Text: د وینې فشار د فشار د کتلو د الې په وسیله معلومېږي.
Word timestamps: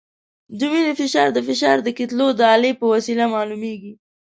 د 0.57 0.59
وینې 0.71 0.93
فشار 0.99 1.27
د 1.33 1.39
فشار 1.47 1.77
د 1.83 1.89
کتلو 1.99 2.27
د 2.39 2.41
الې 2.53 2.71
په 2.79 2.85
وسیله 2.93 3.23
معلومېږي. 3.33 3.93